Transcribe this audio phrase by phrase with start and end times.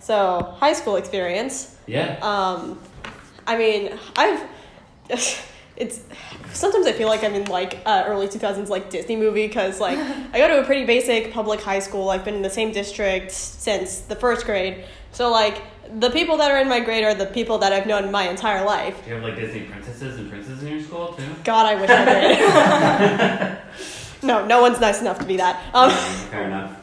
[0.00, 1.76] So high school experience.
[1.86, 2.18] Yeah.
[2.22, 2.78] Um,
[3.46, 4.42] I mean, I've.
[5.80, 6.00] It's
[6.52, 9.96] sometimes I feel like I'm in like uh, early 2000s like Disney movie because like
[10.32, 12.10] I go to a pretty basic public high school.
[12.10, 14.86] I've been in the same district since the first grade.
[15.12, 15.62] So like
[16.00, 18.64] the people that are in my grade are the people that I've known my entire
[18.64, 19.00] life.
[19.04, 21.22] Do you have like Disney princesses and princes in your school too?
[21.44, 23.58] God, I wish I
[24.18, 24.26] did.
[24.26, 25.62] no, no one's nice enough to be that.
[25.74, 26.76] Um, Fair enough.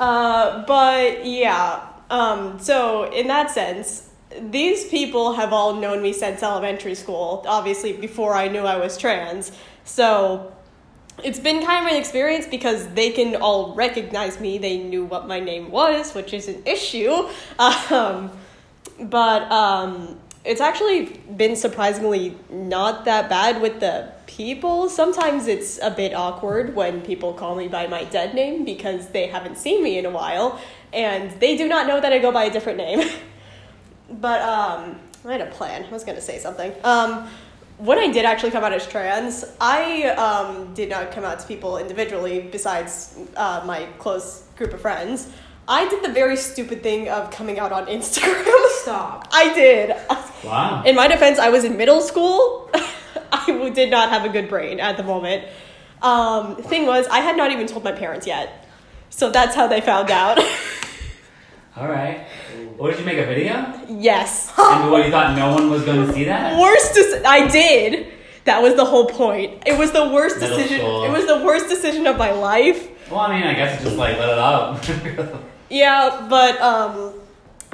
[0.00, 1.91] Uh, but yeah.
[2.12, 7.42] Um, so in that sense, these people have all known me since elementary school.
[7.48, 9.50] Obviously, before I knew I was trans.
[9.84, 10.52] So
[11.24, 14.58] it's been kind of an experience because they can all recognize me.
[14.58, 17.28] They knew what my name was, which is an issue.
[17.90, 18.30] Um,
[19.00, 24.88] but um, it's actually been surprisingly not that bad with the people.
[24.88, 29.28] Sometimes it's a bit awkward when people call me by my dead name because they
[29.28, 30.60] haven't seen me in a while
[30.92, 33.08] and they do not know that I go by a different name.
[34.10, 35.84] but um, I had a plan.
[35.84, 36.72] I was going to say something.
[36.82, 37.28] Um,
[37.78, 41.46] when I did actually come out as trans, I um, did not come out to
[41.46, 45.30] people individually besides uh, my close group of friends.
[45.68, 48.44] I did the very stupid thing of coming out on Instagram.
[48.82, 49.28] Stop.
[49.32, 49.94] I did.
[50.44, 50.82] Wow.
[50.84, 52.70] In my defense, I was in middle school.
[53.32, 55.44] I did not have a good brain at the moment.
[56.02, 58.68] Um, thing was, I had not even told my parents yet.
[59.10, 60.38] So that's how they found out.
[61.76, 62.26] All right.
[62.76, 63.80] What did you make a video?
[63.88, 64.52] yes.
[64.58, 66.58] and what you thought no one was going to see that?
[66.58, 68.12] worst dec- I did.
[68.44, 69.62] That was the whole point.
[69.66, 70.80] It was the worst Middle decision.
[70.80, 71.04] school.
[71.04, 72.88] It was the worst decision of my life.
[73.10, 75.40] Well, I mean, I guess it's just like let it out.
[75.70, 77.14] Yeah, but um,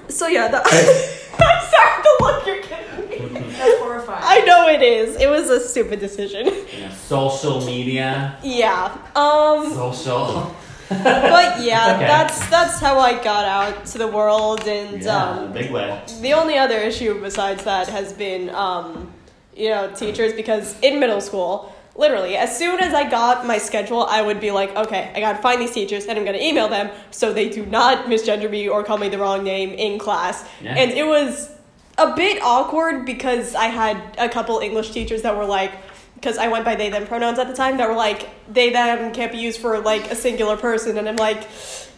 [0.08, 0.48] so yeah.
[0.48, 0.58] The-
[1.41, 3.41] I'm sorry the look you're giving me.
[3.52, 4.22] That's horrifying.
[4.24, 5.16] I know it is.
[5.16, 6.46] It was a stupid decision.
[6.46, 8.96] you know, social media, yeah.
[9.14, 9.72] Um.
[9.72, 10.54] social.
[10.88, 12.06] But yeah, Okay.
[12.06, 16.00] that's that's how I got out to the world, and yeah, um, big way.
[16.22, 19.12] the only other issue besides that has been, um,
[19.54, 24.03] you know, teachers because in middle school, literally, as soon as I got my schedule,
[24.04, 26.91] I would be like, okay, I gotta find these teachers and I'm gonna email them
[27.10, 30.37] so they do not misgender me or call me the wrong name in class.
[30.62, 30.75] Yeah.
[30.81, 31.50] And it was
[31.98, 35.72] a bit awkward because I had a couple English teachers that were like,
[36.14, 39.12] because I went by they them pronouns at the time that were like they them
[39.12, 41.47] can't be used for like a singular person and I'm like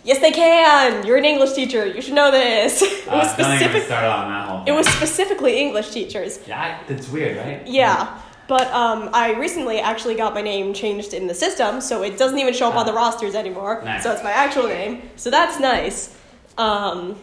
[0.04, 3.82] yes they can you're an English teacher you should know this it Uh, was specific
[3.84, 4.62] start on that whole.
[4.66, 7.66] it was specifically English teachers Yeah, that's weird, right?
[7.66, 12.18] yeah but um, I recently actually got my name changed in the system so it
[12.18, 14.02] doesn't even show up on the rosters anymore Nice.
[14.02, 15.98] so it's my actual name so that's nice
[16.58, 17.16] um,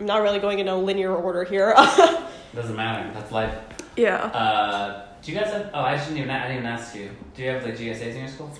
[0.00, 1.74] I'm not really going in a linear order here
[2.54, 3.12] Doesn't matter.
[3.14, 3.54] That's life.
[3.96, 5.68] yeah Uh, do you guys have?
[5.74, 6.30] Oh, I didn't even.
[6.30, 7.10] I didn't even ask you.
[7.34, 8.50] Do you have like GSAs in your school?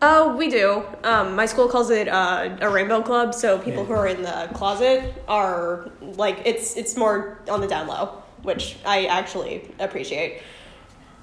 [0.00, 0.82] Oh, we do.
[1.04, 3.88] Um, my school calls it uh, a rainbow club, so people Yeah.
[3.88, 5.90] who are in the closet are
[6.24, 10.40] like it's it's more on the down low, which I actually appreciate.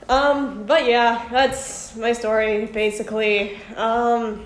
[0.10, 3.58] Um, but yeah, that's my story basically.
[3.76, 4.46] Um,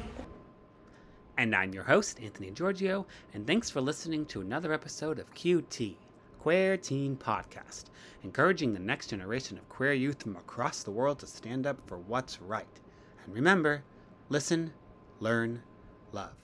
[1.37, 5.95] And I'm your host, Anthony Giorgio, and thanks for listening to another episode of QT,
[6.39, 7.85] Queer Teen Podcast,
[8.23, 11.97] encouraging the next generation of queer youth from across the world to stand up for
[11.97, 12.67] what's right.
[13.25, 13.83] And remember,
[14.29, 14.73] listen,
[15.21, 15.63] learn,
[16.11, 16.35] love.